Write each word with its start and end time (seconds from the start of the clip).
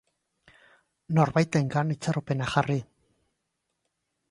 Norbaitengan 1.19 1.95
itxaropena 1.97 2.51
jarri. 2.55 2.81